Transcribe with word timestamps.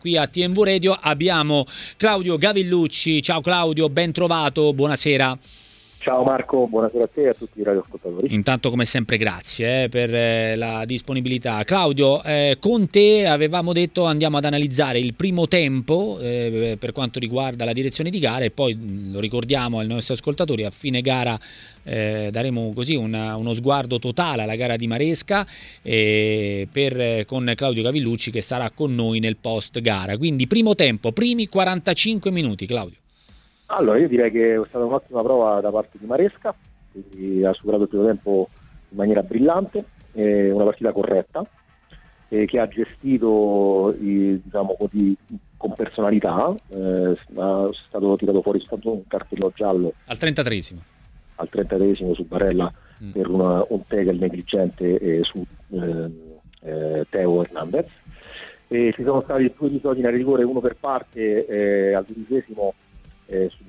Qui 0.00 0.16
a 0.16 0.28
TMV 0.28 0.62
Radio 0.62 0.92
abbiamo 0.92 1.66
Claudio 1.96 2.38
Gavillucci. 2.38 3.20
Ciao 3.20 3.40
Claudio, 3.40 3.88
ben 3.88 4.12
trovato, 4.12 4.72
buonasera. 4.72 5.36
Ciao 6.00 6.22
Marco, 6.22 6.68
buonasera 6.68 7.04
a 7.04 7.08
te 7.12 7.22
e 7.22 7.28
a 7.30 7.34
tutti 7.34 7.58
i 7.58 7.64
radioascoltatori. 7.64 8.32
Intanto 8.32 8.70
come 8.70 8.84
sempre 8.84 9.16
grazie 9.16 9.84
eh, 9.84 9.88
per 9.88 10.14
eh, 10.14 10.54
la 10.54 10.84
disponibilità. 10.84 11.64
Claudio, 11.64 12.22
eh, 12.22 12.56
con 12.60 12.86
te 12.86 13.26
avevamo 13.26 13.72
detto 13.72 14.04
andiamo 14.04 14.36
ad 14.36 14.44
analizzare 14.44 15.00
il 15.00 15.14
primo 15.14 15.48
tempo 15.48 16.18
eh, 16.20 16.76
per 16.78 16.92
quanto 16.92 17.18
riguarda 17.18 17.64
la 17.64 17.72
direzione 17.72 18.10
di 18.10 18.20
gara 18.20 18.44
e 18.44 18.52
poi 18.52 18.76
mh, 18.76 19.12
lo 19.12 19.18
ricordiamo 19.18 19.80
ai 19.80 19.88
nostri 19.88 20.14
ascoltatori 20.14 20.64
a 20.64 20.70
fine 20.70 21.00
gara 21.00 21.36
eh, 21.82 22.28
daremo 22.30 22.72
così 22.72 22.94
una, 22.94 23.34
uno 23.36 23.52
sguardo 23.52 23.98
totale 23.98 24.42
alla 24.42 24.54
gara 24.54 24.76
di 24.76 24.86
Maresca 24.86 25.44
per, 25.82 27.24
con 27.26 27.52
Claudio 27.56 27.82
Gavillucci 27.82 28.30
che 28.30 28.40
sarà 28.40 28.70
con 28.70 28.94
noi 28.94 29.18
nel 29.18 29.36
post 29.36 29.80
gara. 29.80 30.16
Quindi 30.16 30.46
primo 30.46 30.76
tempo, 30.76 31.10
primi 31.10 31.48
45 31.48 32.30
minuti 32.30 32.66
Claudio. 32.66 32.98
Allora, 33.70 33.98
io 33.98 34.08
direi 34.08 34.30
che 34.30 34.54
è 34.54 34.60
stata 34.68 34.84
un'ottima 34.84 35.22
prova 35.22 35.60
da 35.60 35.70
parte 35.70 35.98
di 35.98 36.06
Maresca, 36.06 36.54
quindi 36.90 37.44
ha 37.44 37.52
superato 37.52 37.82
il 37.82 37.88
primo 37.88 38.06
tempo 38.06 38.48
in 38.88 38.96
maniera 38.96 39.22
brillante, 39.22 39.84
eh, 40.12 40.50
una 40.50 40.64
partita 40.64 40.92
corretta, 40.92 41.46
eh, 42.28 42.46
che 42.46 42.58
ha 42.58 42.66
gestito 42.66 43.94
i, 44.00 44.40
diciamo 44.42 44.74
così, 44.78 45.14
con 45.58 45.74
personalità, 45.74 46.54
eh, 46.68 47.12
è 47.12 47.68
stato 47.88 48.16
tirato 48.16 48.40
fuori 48.40 48.58
soltanto 48.60 48.92
un 48.92 49.06
cartello 49.06 49.52
giallo 49.54 49.92
al 50.06 50.16
33esimo, 50.18 50.78
al 51.36 51.48
33esimo 51.52 52.14
su 52.14 52.24
Barella 52.24 52.72
mm. 53.04 53.10
per 53.10 53.28
una, 53.28 53.64
un 53.68 53.86
tackle 53.86 54.12
negligente 54.12 54.98
eh, 54.98 55.20
su 55.24 55.44
eh, 55.72 57.06
Teo 57.10 57.42
Hernandez. 57.42 57.86
ci 58.68 59.02
sono 59.04 59.20
stati 59.20 59.52
due 59.56 59.68
episodi 59.68 60.00
in 60.00 60.10
rigore, 60.10 60.42
uno 60.42 60.60
per 60.60 60.76
parte 60.80 61.44
eh, 61.46 61.92
al 61.92 62.06
dodicesimo 62.06 62.72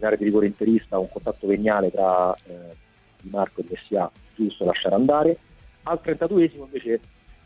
sull'area 0.09 0.17
di 0.17 0.23
rigore 0.23 0.47
interista 0.47 0.97
un 0.97 1.09
contatto 1.09 1.47
veniale 1.47 1.91
tra 1.91 2.35
eh, 2.45 2.75
Di 3.21 3.29
Marco 3.29 3.61
e 3.61 3.65
Messia 3.69 4.09
giusto 4.35 4.65
lasciare 4.65 4.95
andare. 4.95 5.37
Al 5.83 5.99
32esimo 6.03 6.63
invece 6.63 6.99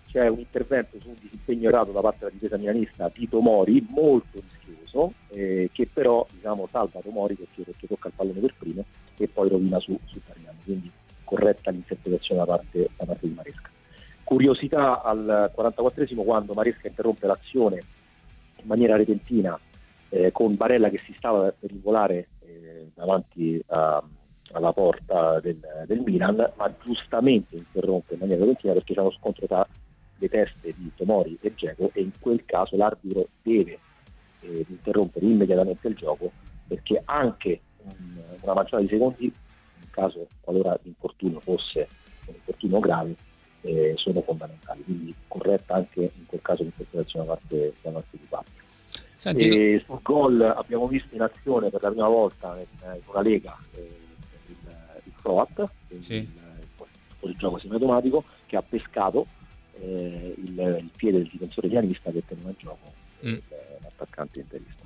c'è 0.07 0.27
un 0.27 0.39
intervento 0.39 0.99
su 0.99 1.09
un 1.09 1.15
disimpegno 1.19 1.69
errato 1.69 1.91
da 1.91 2.01
parte 2.01 2.19
della 2.19 2.31
difesa 2.31 2.57
milanista 2.57 3.09
Tito 3.09 3.39
Mori, 3.39 3.85
molto 3.89 4.41
rischioso, 4.41 5.13
eh, 5.29 5.69
che 5.71 5.87
però 5.91 6.25
diciamo, 6.31 6.67
salva 6.71 6.99
Tomori 7.01 7.35
perché, 7.35 7.63
perché, 7.63 7.87
tocca 7.87 8.09
il 8.09 8.13
pallone 8.15 8.39
per 8.39 8.53
primo 8.57 8.85
e 9.17 9.27
poi 9.27 9.49
rovina 9.49 9.79
su, 9.79 9.97
su 10.05 10.19
Tariano. 10.25 10.57
Quindi 10.63 10.91
corretta 11.23 11.71
l'interpretazione 11.71 12.41
da 12.41 12.45
parte, 12.45 12.89
da 12.95 13.05
parte 13.05 13.27
di 13.27 13.33
Maresca. 13.33 13.69
Curiosità 14.23 15.01
al 15.01 15.51
44esimo 15.55 16.23
quando 16.23 16.53
Maresca 16.53 16.87
interrompe 16.87 17.27
l'azione 17.27 17.81
in 18.61 18.67
maniera 18.67 18.95
repentina 18.95 19.59
eh, 20.13 20.31
con 20.31 20.55
Barella 20.55 20.89
che 20.89 21.01
si 21.05 21.13
stava 21.17 21.51
per 21.51 21.71
involare 21.71 22.29
eh, 22.41 22.91
davanti 22.93 23.59
a, 23.67 24.03
alla 24.51 24.71
porta 24.71 25.39
del, 25.39 25.59
del, 25.87 26.01
Milan, 26.01 26.51
ma 26.55 26.75
giustamente 26.83 27.55
interrompe 27.55 28.13
in 28.13 28.19
maniera 28.19 28.41
repentina 28.41 28.73
perché 28.73 28.93
c'è 28.93 28.99
uno 28.99 29.11
scontro 29.11 29.47
tra 29.47 29.67
le 30.17 30.29
teste 30.29 30.73
di 30.77 30.91
Tomori 30.95 31.35
e 31.41 31.55
Geco 31.55 31.89
e 31.93 32.01
in 32.01 32.11
quel 32.19 32.45
caso 32.45 32.77
l'arbitro 32.77 33.27
deve 33.41 33.79
eh, 34.41 34.65
interrompere 34.67 35.25
immediatamente 35.25 35.87
il 35.87 35.95
gioco 35.95 36.31
perché 36.67 37.01
anche 37.05 37.61
un, 37.81 38.21
una 38.41 38.53
manciata 38.53 38.83
di 38.83 38.89
secondi, 38.89 39.25
in 39.25 39.89
caso 39.89 40.27
qualora 40.41 40.77
l'infortunio 40.83 41.39
fosse 41.39 41.87
un 42.27 42.35
infortunio 42.35 42.79
grave, 42.79 43.15
eh, 43.61 43.93
sono 43.95 44.21
fondamentali. 44.21 44.83
Quindi 44.83 45.15
corretta 45.27 45.73
anche 45.73 46.01
in 46.01 46.25
quel 46.27 46.41
caso 46.41 46.61
l'interpretazione 46.61 47.25
da 47.25 47.33
parte, 47.33 47.73
da 47.81 47.91
parte. 47.91 48.12
Senti, 49.23 49.47
e 49.47 49.81
sul 49.85 49.99
gol 50.01 50.41
abbiamo 50.41 50.85
visto 50.85 51.15
in 51.15 51.21
azione 51.21 51.69
per 51.69 51.81
la 51.81 51.89
prima 51.91 52.09
volta 52.09 52.59
in, 52.59 52.99
una 53.05 53.21
lega 53.21 53.57
eh, 53.73 53.99
il, 54.47 54.55
il 55.05 55.13
Croat, 55.21 55.69
sì. 56.01 56.15
il, 56.15 56.27
il 57.21 57.35
gioco 57.37 57.57
semiautomatico, 57.57 58.25
che 58.47 58.57
ha 58.57 58.61
pescato 58.61 59.27
eh, 59.79 60.35
il, 60.37 60.59
il, 60.59 60.89
piede 60.93 61.19
del 61.19 61.29
difensore 61.31 61.69
pianista 61.69 62.11
che 62.11 62.21
teneva 62.27 62.49
in 62.49 62.55
gioco 62.57 62.93
mm. 63.25 63.37
l'attaccante 63.81 64.39
interista. 64.41 64.83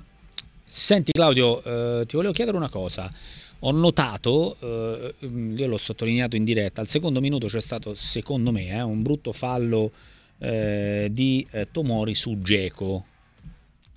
Senti 0.62 1.10
Claudio, 1.10 1.60
eh, 1.64 2.06
ti 2.06 2.14
volevo 2.14 2.32
chiedere 2.32 2.56
una 2.56 2.68
cosa. 2.68 3.10
Ho 3.58 3.72
notato, 3.72 4.56
eh, 4.60 5.14
io 5.18 5.66
l'ho 5.66 5.76
sottolineato 5.76 6.36
in 6.36 6.44
diretta, 6.44 6.80
al 6.80 6.86
secondo 6.86 7.20
minuto 7.20 7.48
c'è 7.48 7.60
stato, 7.60 7.92
secondo 7.94 8.52
me, 8.52 8.68
eh, 8.68 8.82
un 8.82 9.02
brutto 9.02 9.32
fallo 9.32 9.90
eh, 10.38 11.08
di 11.10 11.44
eh, 11.50 11.72
Tomori 11.72 12.14
su 12.14 12.40
Geco 12.40 13.16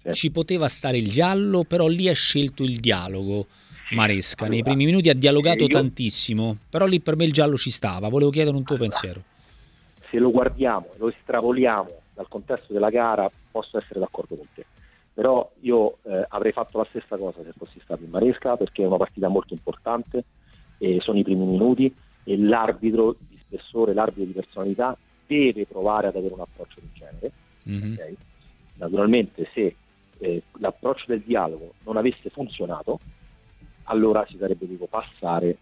certo. 0.02 0.18
ci 0.18 0.32
poteva 0.32 0.68
stare 0.68 0.98
il 0.98 1.10
giallo, 1.10 1.64
però 1.64 1.88
lì 1.88 2.10
ha 2.10 2.14
scelto 2.14 2.64
il 2.64 2.78
dialogo. 2.78 3.48
Maresca, 3.92 4.46
allora, 4.46 4.56
nei 4.56 4.64
primi 4.64 4.86
minuti 4.86 5.10
ha 5.10 5.14
dialogato 5.14 5.64
io... 5.64 5.70
tantissimo, 5.70 6.58
però 6.70 6.86
lì 6.86 7.02
per 7.02 7.16
me 7.16 7.26
il 7.26 7.34
giallo 7.34 7.58
ci 7.58 7.72
stava. 7.72 8.08
Volevo 8.08 8.32
chiedere 8.32 8.56
un 8.56 8.64
tuo 8.64 8.76
allora, 8.76 8.90
pensiero. 8.90 9.24
Se 10.10 10.18
lo 10.18 10.32
guardiamo, 10.32 10.88
lo 10.98 11.10
estrapoliamo 11.10 11.90
dal 12.14 12.28
contesto 12.30 12.72
della 12.72 12.90
gara, 12.90 13.30
posso 13.52 13.78
essere 13.78 14.00
d'accordo 14.00 14.36
con 14.36 14.48
te. 14.54 14.66
Però 15.14 15.52
io 15.60 15.98
eh, 16.04 16.26
avrei 16.30 16.54
fatto 16.54 16.78
la 16.78 16.88
stessa 16.90 17.18
cosa 17.18 17.44
se 17.44 17.52
fossi 17.58 17.80
stato 17.84 18.04
in 18.04 18.10
Maresca 18.10 18.56
perché 18.56 18.84
è 18.84 18.88
una 18.88 18.98
partita 18.98 19.28
molto 19.28 19.54
importante, 19.54 20.24
eh, 20.78 21.00
sono 21.02 21.20
i 21.20 21.24
primi 21.24 21.46
minuti 21.46 21.94
e 22.24 22.38
l'arbitro 22.38 23.18
di 23.28 23.38
spessore, 23.42 23.94
l'arbitro 23.94 24.26
di 24.26 24.32
personalità 24.32 24.98
deve 25.28 25.66
provare 25.66 26.08
ad 26.08 26.16
avere 26.16 26.34
un 26.34 26.40
approccio 26.40 26.80
del 26.80 26.90
genere. 26.94 27.32
Mm-hmm. 27.70 27.94
Okay? 27.94 28.16
Naturalmente 28.76 29.50
se 29.54 29.76
eh, 30.22 30.44
l'approccio 30.60 31.06
del 31.08 31.22
dialogo 31.22 31.74
non 31.84 31.98
avesse 31.98 32.30
funzionato, 32.30 33.00
allora 33.86 34.26
si 34.30 34.38
sarebbe 34.38 34.68
dovuto 34.68 34.86
passare 34.86 35.58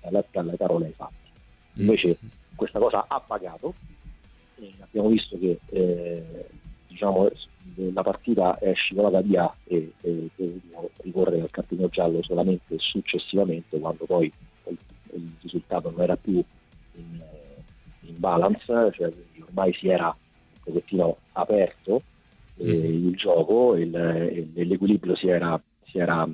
alle, 0.00 0.24
alle 0.32 0.56
parole 0.56 0.86
ai 0.86 0.92
fatti. 0.92 1.14
Mm. 1.78 1.82
Invece 1.82 2.18
questa 2.54 2.78
cosa 2.78 3.04
ha 3.06 3.20
pagato, 3.20 3.74
e 4.58 4.72
abbiamo 4.80 5.08
visto 5.08 5.38
che 5.38 5.60
eh, 5.68 6.46
diciamo, 6.88 7.28
la 7.74 8.02
partita 8.02 8.58
è 8.58 8.72
scivolata 8.74 9.20
via 9.20 9.54
e, 9.64 9.92
e, 10.00 10.30
e 10.34 10.60
ricorrere 11.02 11.42
al 11.42 11.50
cartellino 11.50 11.88
giallo 11.88 12.22
solamente 12.22 12.76
successivamente 12.78 13.78
quando 13.78 14.06
poi 14.06 14.32
il, 14.68 14.78
il 15.12 15.32
risultato 15.42 15.90
non 15.90 16.00
era 16.00 16.16
più 16.16 16.42
in, 16.92 17.22
in 18.00 18.18
balance, 18.18 18.64
cioè 18.92 19.12
ormai 19.42 19.74
si 19.74 19.88
era 19.88 20.06
un 20.06 20.60
pochettino 20.72 21.18
aperto 21.32 22.02
mm-hmm. 22.62 23.08
il 23.08 23.16
gioco, 23.16 23.76
il, 23.76 24.50
l'equilibrio 24.54 25.16
si 25.16 25.28
era, 25.28 25.60
si 25.84 25.98
era 25.98 26.28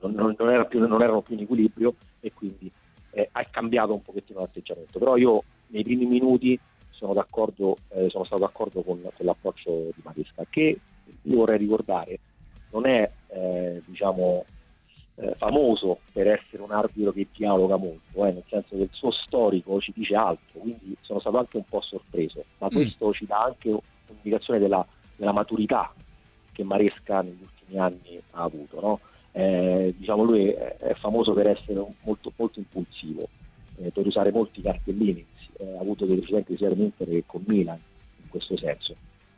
non, 0.00 0.34
non, 0.38 0.50
era 0.50 0.64
più, 0.64 0.80
non, 0.80 1.02
erano 1.02 1.22
più 1.22 1.34
in 1.34 1.42
equilibrio 1.42 1.94
e 2.20 2.32
quindi 2.32 2.70
eh, 3.10 3.28
ha 3.32 3.44
cambiato 3.44 3.94
un 3.94 4.02
pochettino 4.02 4.40
l'atteggiamento. 4.40 4.98
Però 4.98 5.16
io 5.16 5.44
nei 5.68 5.82
primi 5.82 6.06
minuti 6.06 6.58
sono, 6.90 7.12
d'accordo, 7.12 7.76
eh, 7.90 8.08
sono 8.10 8.24
stato 8.24 8.42
d'accordo 8.42 8.82
con, 8.82 9.00
con, 9.00 9.26
l'approccio 9.26 9.90
di 9.94 10.02
Maresca, 10.02 10.44
che 10.48 10.78
io 11.22 11.36
vorrei 11.36 11.58
ricordare 11.58 12.18
non 12.70 12.86
è 12.86 13.08
eh, 13.28 13.82
diciamo, 13.84 14.44
eh, 15.16 15.34
famoso 15.36 16.00
per 16.12 16.26
essere 16.26 16.62
un 16.62 16.72
arbitro 16.72 17.12
che 17.12 17.28
dialoga 17.34 17.76
molto, 17.76 18.24
eh, 18.26 18.32
nel 18.32 18.44
senso 18.48 18.76
che 18.76 18.82
il 18.82 18.88
suo 18.92 19.12
storico 19.12 19.80
ci 19.80 19.92
dice 19.94 20.16
altro, 20.16 20.60
quindi 20.60 20.96
sono 21.02 21.20
stato 21.20 21.38
anche 21.38 21.56
un 21.56 21.64
po' 21.68 21.80
sorpreso, 21.80 22.44
ma 22.58 22.66
mm. 22.66 22.70
questo 22.70 23.12
ci 23.12 23.26
dà 23.26 23.42
anche 23.44 23.68
un'indicazione 23.68 24.58
della 24.58 24.84
della 25.16 25.32
maturità 25.32 25.92
che 26.52 26.62
Maresca 26.62 27.22
negli 27.22 27.42
ultimi 27.42 27.78
anni 27.78 28.20
ha 28.32 28.42
avuto. 28.42 28.80
No? 28.80 29.00
Eh, 29.32 29.94
diciamo 29.96 30.22
lui 30.22 30.48
è, 30.48 30.94
famoso 31.00 31.32
per 31.32 31.48
essere 31.48 31.84
molto, 32.04 32.32
molto 32.36 32.58
impulsivo, 32.58 33.28
eh, 33.76 33.90
per 33.90 34.06
usare 34.06 34.30
molti 34.30 34.62
cartellini, 34.62 35.24
eh, 35.58 35.76
ha 35.76 35.80
avuto 35.80 36.04
dei 36.04 36.16
precedenti 36.16 36.56
sia 36.56 36.68
con 36.68 36.80
Inter 36.80 37.08
che 37.08 37.24
con 37.26 37.42
Milan 37.46 37.80
in 38.22 38.28
questo 38.28 38.56
senso. 38.56 38.94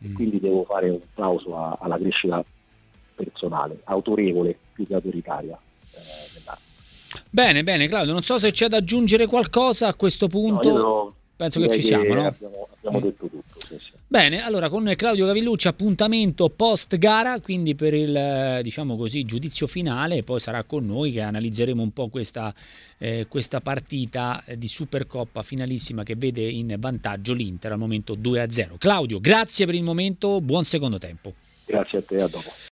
Mm. 0.06 0.14
Quindi 0.14 0.40
devo 0.40 0.64
fare 0.64 0.90
un 0.90 1.00
plauso 1.14 1.56
a, 1.56 1.78
alla 1.80 1.96
crescita 1.96 2.44
personale, 3.14 3.80
autorevole 3.84 4.58
più 4.74 4.86
che 4.86 4.94
autoritaria 4.94 5.58
eh. 5.96 6.64
Bene, 7.30 7.64
bene 7.64 7.88
Claudio, 7.88 8.12
non 8.12 8.22
so 8.22 8.38
se 8.38 8.50
c'è 8.50 8.68
da 8.68 8.78
aggiungere 8.78 9.26
qualcosa 9.26 9.88
a 9.88 9.94
questo 9.94 10.28
punto. 10.28 10.76
No, 10.76 11.14
Penso 11.36 11.60
che 11.60 11.70
ci 11.70 11.82
siamo, 11.82 12.14
no? 12.14 12.26
Abbiamo, 12.26 12.68
abbiamo 12.76 12.98
mm. 12.98 13.02
detto 13.02 13.26
tutto. 13.26 13.66
Sì, 13.66 13.78
sì. 13.78 13.85
Bene, 14.08 14.40
allora 14.40 14.68
con 14.68 14.92
Claudio 14.96 15.26
Gavillucci 15.26 15.66
appuntamento 15.66 16.48
post 16.48 16.96
gara, 16.96 17.40
quindi 17.40 17.74
per 17.74 17.92
il 17.92 18.60
diciamo 18.62 18.96
così, 18.96 19.24
giudizio 19.24 19.66
finale, 19.66 20.22
poi 20.22 20.38
sarà 20.38 20.62
con 20.62 20.86
noi 20.86 21.10
che 21.10 21.22
analizzeremo 21.22 21.82
un 21.82 21.90
po' 21.90 22.06
questa, 22.06 22.54
eh, 22.98 23.26
questa 23.28 23.60
partita 23.60 24.44
di 24.54 24.68
Supercoppa 24.68 25.42
finalissima 25.42 26.04
che 26.04 26.14
vede 26.14 26.48
in 26.48 26.72
vantaggio 26.78 27.32
l'Inter 27.32 27.72
al 27.72 27.78
momento 27.78 28.14
2-0. 28.14 28.78
Claudio, 28.78 29.18
grazie 29.18 29.66
per 29.66 29.74
il 29.74 29.82
momento, 29.82 30.40
buon 30.40 30.62
secondo 30.62 30.98
tempo. 30.98 31.34
Grazie 31.64 31.98
a 31.98 32.02
te, 32.02 32.16
a 32.22 32.28
dopo. 32.28 32.64